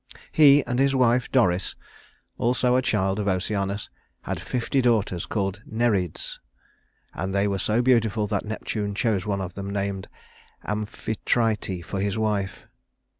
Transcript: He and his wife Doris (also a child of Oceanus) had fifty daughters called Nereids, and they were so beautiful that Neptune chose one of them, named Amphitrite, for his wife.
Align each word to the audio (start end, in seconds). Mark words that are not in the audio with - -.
He 0.31 0.63
and 0.65 0.79
his 0.79 0.95
wife 0.95 1.31
Doris 1.31 1.75
(also 2.39 2.75
a 2.75 2.81
child 2.81 3.19
of 3.19 3.27
Oceanus) 3.27 3.91
had 4.23 4.41
fifty 4.41 4.81
daughters 4.81 5.27
called 5.27 5.61
Nereids, 5.67 6.39
and 7.13 7.35
they 7.35 7.47
were 7.47 7.59
so 7.59 7.83
beautiful 7.83 8.25
that 8.25 8.43
Neptune 8.43 8.95
chose 8.95 9.27
one 9.27 9.41
of 9.41 9.53
them, 9.53 9.69
named 9.69 10.07
Amphitrite, 10.65 11.85
for 11.85 11.99
his 12.01 12.17
wife. 12.17 12.65